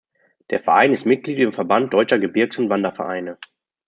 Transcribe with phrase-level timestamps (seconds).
[0.49, 3.37] Der Verein ist Mitglied im Verband Deutscher Gebirgs- und Wandervereine.